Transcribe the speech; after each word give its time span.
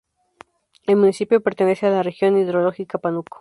El 0.87 0.95
municipio 0.95 1.43
pertenece 1.43 1.85
a 1.85 1.91
la 1.91 2.01
región 2.01 2.35
hidrológica 2.35 2.97
Pánuco. 2.97 3.29